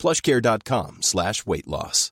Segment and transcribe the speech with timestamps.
[0.00, 2.08] plushcare.com slash weight loss.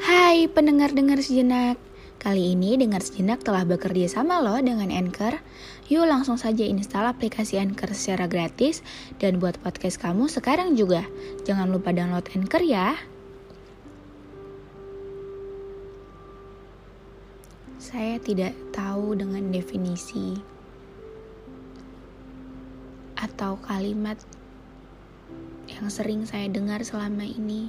[0.00, 1.76] Hai pendengar-dengar sejenak.
[2.22, 5.42] Kali ini Dengar Sejenak telah bekerja sama loh dengan Anchor.
[5.90, 8.80] Yuk langsung saja install aplikasi Anchor secara gratis
[9.18, 11.02] Dan buat podcast kamu sekarang juga.
[11.42, 12.94] Jangan lupa download Anchor ya
[17.92, 20.32] Saya tidak tahu dengan definisi
[23.12, 24.16] Atau kalimat
[25.68, 27.68] yang sering saya dengar selama ini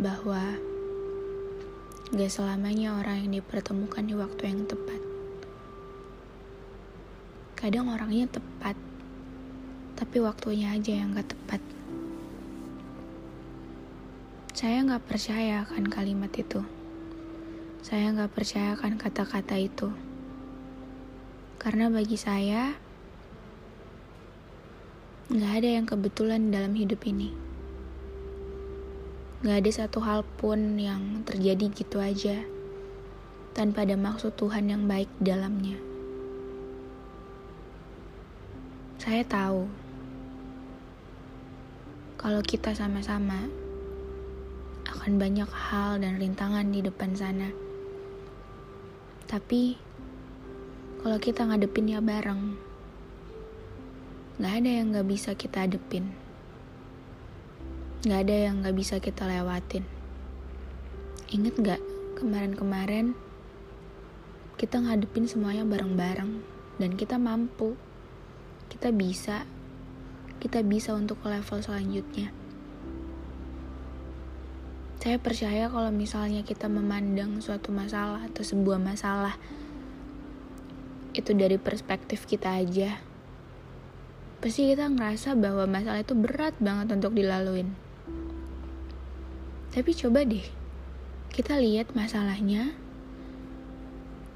[0.00, 0.56] bahwa
[2.16, 5.00] gak selamanya orang yang dipertemukan di waktu yang tepat.
[7.52, 8.80] Kadang orangnya tepat,
[9.92, 11.60] tapi waktunya aja yang gak tepat.
[14.56, 16.77] Saya gak percaya akan kalimat itu.
[17.78, 19.94] Saya gak percaya akan kata-kata itu.
[21.62, 22.74] Karena bagi saya,
[25.30, 27.30] gak ada yang kebetulan dalam hidup ini.
[29.46, 32.42] Gak ada satu hal pun yang terjadi gitu aja,
[33.54, 35.78] tanpa ada maksud Tuhan yang baik di dalamnya.
[38.98, 39.70] Saya tahu,
[42.18, 43.46] kalau kita sama-sama,
[44.90, 47.67] akan banyak hal dan rintangan di depan sana.
[49.28, 49.76] Tapi,
[51.04, 52.56] kalau kita ngadepinnya bareng,
[54.40, 56.08] gak ada yang gak bisa kita hadepin.
[58.08, 59.84] Gak ada yang gak bisa kita lewatin.
[61.28, 61.82] Ingat gak
[62.16, 63.12] kemarin-kemarin
[64.58, 66.42] kita ngadepin semuanya bareng-bareng
[66.82, 67.78] dan kita mampu.
[68.66, 69.46] Kita bisa.
[70.42, 72.34] Kita bisa untuk ke level selanjutnya.
[74.98, 79.38] Saya percaya kalau misalnya kita memandang suatu masalah atau sebuah masalah
[81.14, 82.98] itu dari perspektif kita aja.
[84.42, 87.78] Pasti kita ngerasa bahwa masalah itu berat banget untuk dilaluin.
[89.70, 90.42] Tapi coba deh,
[91.30, 92.74] kita lihat masalahnya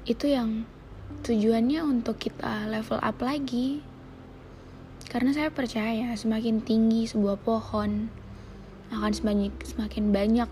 [0.07, 0.63] itu yang
[1.27, 3.83] tujuannya untuk kita level up lagi.
[5.11, 8.22] Karena saya percaya semakin tinggi sebuah pohon
[8.93, 10.49] akan semakin, semakin banyak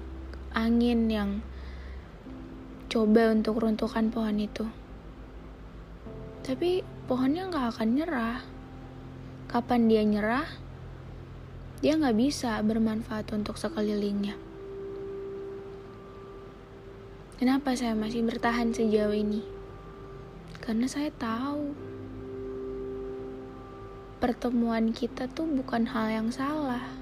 [0.51, 1.29] angin yang
[2.91, 4.67] coba untuk runtuhkan pohon itu.
[6.43, 8.39] Tapi pohonnya nggak akan nyerah.
[9.47, 10.47] Kapan dia nyerah,
[11.83, 14.37] dia nggak bisa bermanfaat untuk sekelilingnya.
[17.41, 19.41] Kenapa saya masih bertahan sejauh ini?
[20.61, 21.73] Karena saya tahu
[24.21, 27.00] pertemuan kita tuh bukan hal yang salah.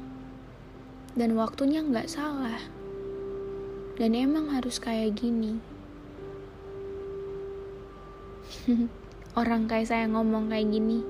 [1.13, 2.61] Dan waktunya nggak salah.
[3.97, 5.57] Dan emang harus kayak gini.
[9.39, 11.05] Orang kayak saya ngomong kayak gini,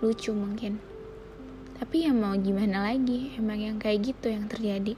[0.00, 0.80] lucu mungkin.
[1.76, 4.96] Tapi ya mau gimana lagi, emang yang kayak gitu yang terjadi.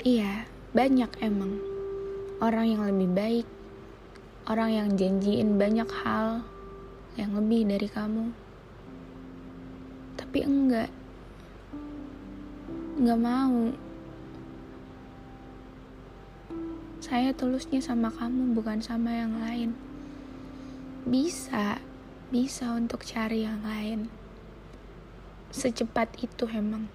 [0.00, 1.60] Iya, banyak emang
[2.40, 3.46] orang yang lebih baik,
[4.48, 6.40] orang yang janjiin banyak hal
[7.20, 8.32] yang lebih dari kamu.
[10.16, 10.88] Tapi enggak,
[13.00, 13.72] enggak mau.
[17.00, 19.72] Saya tulusnya sama kamu, bukan sama yang lain.
[21.08, 21.80] Bisa,
[22.28, 24.12] bisa untuk cari yang lain.
[25.48, 26.92] Secepat itu emang.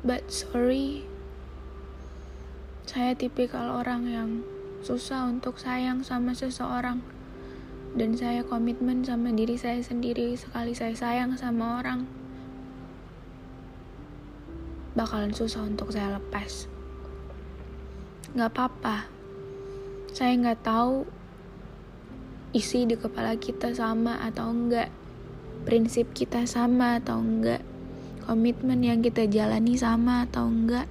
[0.00, 1.04] But sorry,
[2.88, 4.30] saya tipikal orang yang
[4.80, 7.04] susah untuk sayang sama seseorang.
[7.92, 12.21] Dan saya komitmen sama diri saya sendiri sekali saya sayang sama orang.
[14.92, 16.68] Bakalan susah untuk saya lepas.
[18.36, 19.08] Gak apa-apa.
[20.12, 21.08] Saya gak tahu
[22.52, 24.92] isi di kepala kita sama atau enggak.
[25.64, 27.64] Prinsip kita sama atau enggak.
[28.22, 30.86] Komitmen yang kita jalani sama atau enggak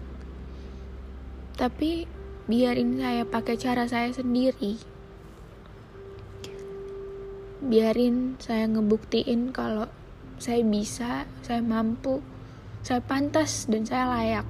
[1.61, 2.09] tapi
[2.49, 4.81] biarin saya pakai cara saya sendiri
[7.61, 9.85] biarin saya ngebuktiin kalau
[10.41, 12.25] saya bisa, saya mampu,
[12.81, 14.47] saya pantas dan saya layak.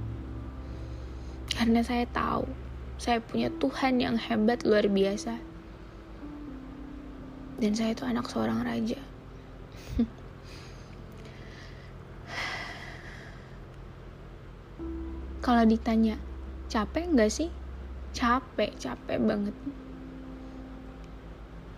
[1.52, 2.48] Karena saya tahu
[2.96, 5.52] saya punya Tuhan yang hebat luar biasa.
[7.62, 8.98] dan saya itu anak seorang raja
[15.46, 16.18] kalau ditanya
[16.66, 17.54] capek nggak sih
[18.10, 19.54] capek capek banget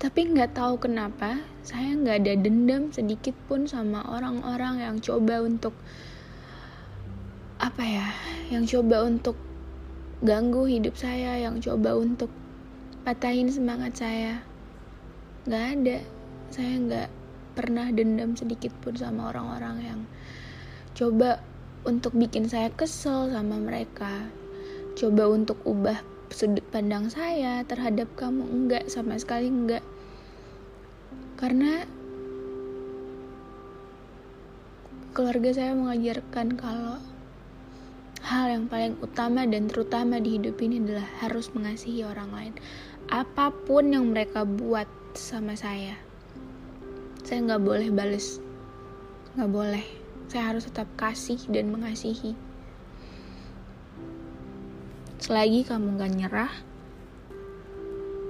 [0.00, 5.76] tapi nggak tahu kenapa saya nggak ada dendam sedikit pun sama orang-orang yang coba untuk
[7.64, 8.12] apa ya
[8.52, 9.40] yang coba untuk
[10.20, 12.28] ganggu hidup saya yang coba untuk
[13.08, 14.44] patahin semangat saya.
[15.48, 15.98] Nggak ada.
[16.52, 17.08] Saya nggak
[17.56, 20.00] pernah dendam sedikit pun sama orang-orang yang
[20.92, 21.40] coba
[21.88, 24.28] untuk bikin saya kesel sama mereka.
[24.92, 28.44] Coba untuk ubah sudut pandang saya terhadap kamu.
[28.44, 29.84] Enggak sama sekali enggak
[31.40, 31.88] karena
[35.16, 36.96] keluarga saya mengajarkan kalau
[38.24, 42.54] hal yang paling utama dan terutama di hidup ini adalah harus mengasihi orang lain
[43.12, 45.94] apa pun yang mereka buat sama saya
[47.22, 48.40] saya nggak boleh bales
[49.36, 50.04] nggak boleh
[50.34, 52.34] saya harus tetap kasih dan mengasihi.
[55.22, 56.52] Selagi kamu gak nyerah,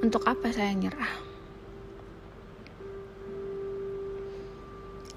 [0.04, 1.08] untuk apa saya nyerah?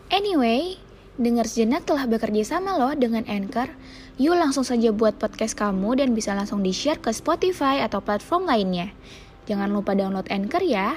[0.09, 0.79] Anyway,
[1.17, 3.73] dengar sejenak telah bekerja sama loh dengan Anchor.
[4.21, 8.93] Yuk langsung saja buat podcast kamu dan bisa langsung di-share ke Spotify atau platform lainnya.
[9.49, 10.93] Jangan lupa download Anchor ya.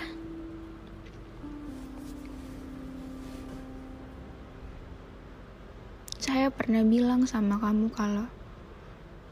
[6.20, 8.28] Saya pernah bilang sama kamu kalau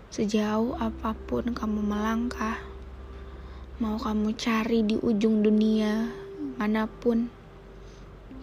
[0.08, 2.56] sejauh apa pun kamu melangkah,
[3.76, 6.08] mau kamu cari di ujung dunia
[6.58, 7.30] mana pun,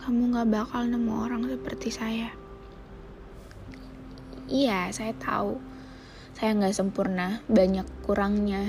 [0.05, 2.29] kamu gak bakal nemu orang seperti saya.
[4.45, 5.57] Iya, saya tahu.
[6.37, 8.61] Saya gak sempurna, banyak kurangnya.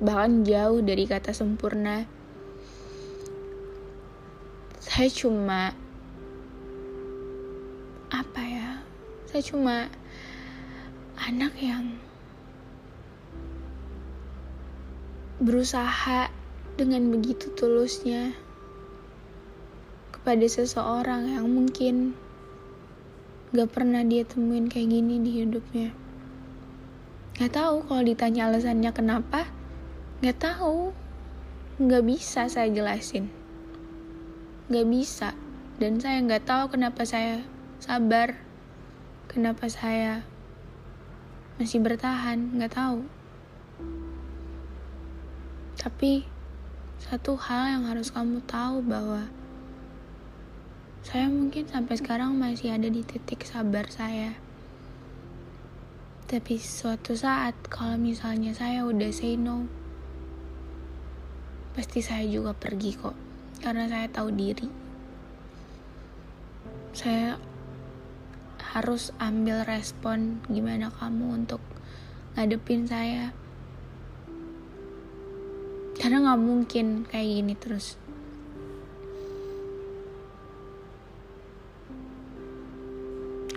[0.00, 2.08] Bahkan jauh dari kata sempurna.
[4.80, 5.76] Saya cuma
[8.08, 8.80] apa ya?
[9.28, 9.90] saya cuma
[11.18, 11.98] anak yang
[15.44, 16.32] berusaha
[16.80, 18.32] dengan begitu tulusnya
[20.24, 22.16] kepada seseorang yang mungkin
[23.52, 25.92] gak pernah dia temuin kayak gini di hidupnya.
[27.36, 29.44] Gak tahu kalau ditanya alasannya kenapa,
[30.24, 30.96] gak tahu,
[31.76, 33.28] gak bisa saya jelasin,
[34.72, 35.36] gak bisa,
[35.76, 37.44] dan saya gak tahu kenapa saya
[37.76, 38.32] sabar
[39.28, 40.24] kenapa saya
[41.60, 43.04] masih bertahan nggak tahu.
[45.76, 46.24] Tapi
[46.96, 49.28] satu hal yang harus kamu tahu bahwa
[51.04, 54.32] saya mungkin sampai sekarang masih ada di titik sabar saya.
[56.24, 59.68] Tapi suatu saat kalau misalnya saya udah say no
[61.76, 63.12] pasti saya juga pergi kok.
[63.60, 64.68] Karena saya tahu diri.
[66.96, 67.36] Saya
[68.72, 71.60] harus ambil respon gimana kamu untuk
[72.32, 73.36] ngadepin saya.
[76.00, 78.00] Karena nggak mungkin kayak gini terus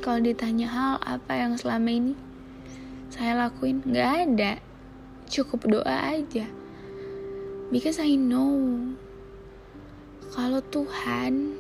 [0.07, 2.15] kalau ditanya hal apa yang selama ini
[3.11, 4.63] saya lakuin nggak ada
[5.27, 6.47] cukup doa aja
[7.75, 8.95] because I know
[10.31, 11.59] kalau Tuhan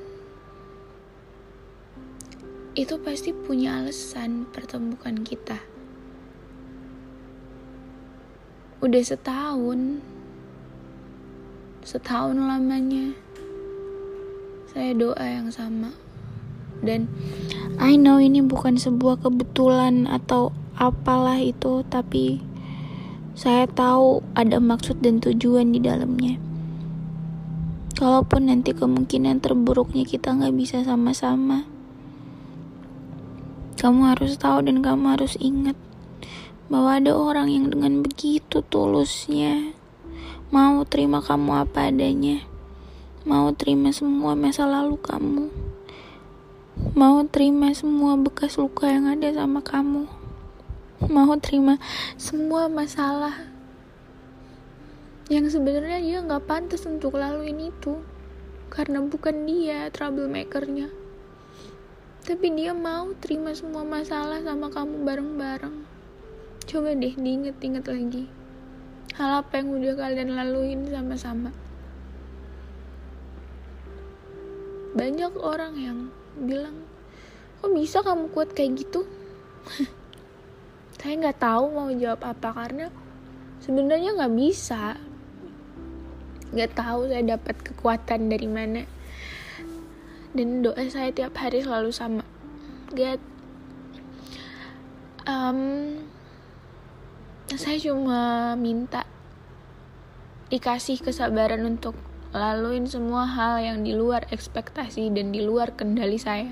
[2.79, 5.57] itu pasti punya alasan pertemukan kita.
[8.85, 9.97] Udah setahun,
[11.81, 13.17] setahun lamanya,
[14.69, 16.06] saya doa yang sama.
[16.81, 17.09] Dan
[17.77, 22.41] I know ini bukan sebuah kebetulan atau apalah itu, tapi
[23.37, 26.41] saya tahu ada maksud dan tujuan di dalamnya.
[27.97, 31.65] Kalaupun nanti kemungkinan terburuknya kita nggak bisa sama-sama,
[33.77, 35.77] kamu harus tahu dan kamu harus ingat
[36.65, 39.77] bahwa ada orang yang dengan begitu tulusnya
[40.49, 42.41] mau terima kamu apa adanya,
[43.23, 45.53] mau terima semua masa lalu kamu,
[46.93, 50.05] mau terima semua bekas luka yang ada sama kamu,
[51.09, 51.81] mau terima
[52.17, 53.57] semua masalah
[55.27, 57.99] yang sebenarnya dia nggak pantas untuk laluin itu.
[58.71, 60.87] Karena bukan dia troublemakernya.
[62.23, 65.77] Tapi dia mau terima semua masalah sama kamu bareng-bareng.
[66.67, 68.27] Coba deh diinget-inget lagi.
[69.15, 71.51] Hal apa yang udah kalian laluin sama-sama?
[74.95, 75.99] Banyak orang yang
[76.41, 76.85] bilang
[77.57, 79.05] kok bisa kamu kuat kayak gitu?
[80.97, 82.87] Saya nggak tahu mau jawab apa karena
[83.61, 84.97] sebenarnya nggak bisa.
[86.53, 88.83] Nggak tahu saya dapat kekuatan dari mana.
[90.35, 92.23] Dan doa saya tiap hari selalu sama.
[92.93, 93.19] God
[95.27, 95.59] um,
[97.51, 99.03] saya cuma minta
[100.47, 101.93] dikasih kesabaran untuk
[102.35, 106.51] laluin semua hal yang di luar ekspektasi dan di luar kendali saya.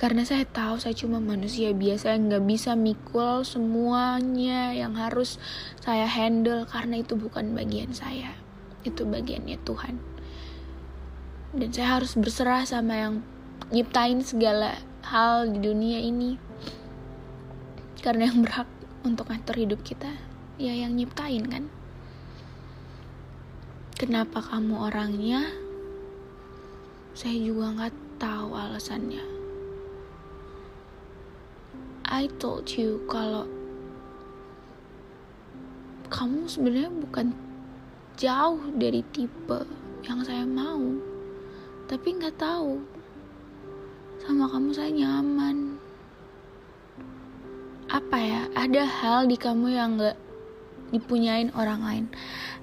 [0.00, 5.36] Karena saya tahu saya cuma manusia biasa yang nggak bisa mikul semuanya yang harus
[5.84, 8.32] saya handle karena itu bukan bagian saya.
[8.80, 10.00] Itu bagiannya Tuhan.
[11.52, 13.14] Dan saya harus berserah sama yang
[13.68, 16.40] nyiptain segala hal di dunia ini.
[18.00, 18.66] Karena yang berhak
[19.04, 20.12] untuk ngatur hidup kita
[20.60, 21.72] ya yang nyiptain kan
[24.00, 25.44] kenapa kamu orangnya?
[27.12, 29.20] Saya juga nggak tahu alasannya.
[32.08, 33.44] I told you kalau
[36.08, 37.36] kamu sebenarnya bukan
[38.16, 39.68] jauh dari tipe
[40.08, 40.80] yang saya mau.
[41.84, 42.80] Tapi nggak tahu
[44.24, 45.76] sama kamu saya nyaman.
[47.92, 48.48] Apa ya?
[48.56, 50.16] Ada hal di kamu yang nggak
[50.88, 52.04] dipunyain orang lain.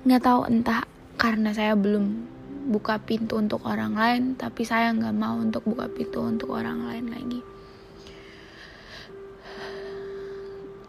[0.01, 2.29] Nggak tahu entah karena saya belum
[2.69, 7.05] buka pintu untuk orang lain tapi saya nggak mau untuk buka pintu untuk orang lain
[7.09, 7.41] lagi.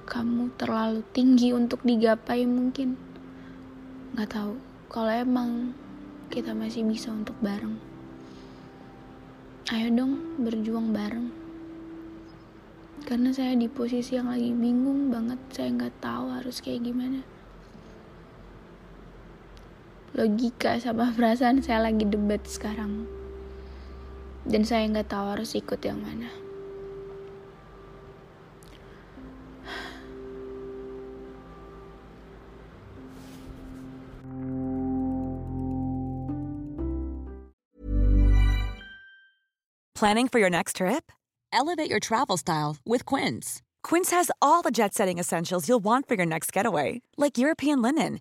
[0.04, 3.00] Kamu terlalu tinggi untuk digapai mungkin.
[4.12, 4.52] Nggak tahu.
[4.92, 5.72] Kalau emang
[6.28, 7.80] kita masih bisa untuk bareng.
[9.72, 11.28] Ayo dong berjuang bareng.
[13.08, 17.24] Karena saya di posisi yang lagi bingung banget saya nggak tahu harus kayak gimana
[20.18, 23.06] logika sama perasaan saya lagi debat sekarang
[24.42, 26.26] dan saya nggak tahu harus ikut yang mana
[39.98, 41.10] Planning for your next trip?
[41.52, 43.62] Elevate your travel style with Quince.
[43.82, 47.82] Quince has all the jet setting essentials you'll want for your next getaway, like European
[47.82, 48.20] linen,